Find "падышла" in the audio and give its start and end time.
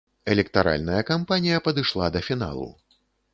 1.67-2.09